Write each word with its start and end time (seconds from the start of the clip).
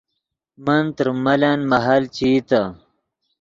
من 0.65 0.83
تریم 0.95 1.17
ملن 1.25 1.59
مہل 1.71 2.03
چے 2.15 2.27
ایتے 2.31 2.61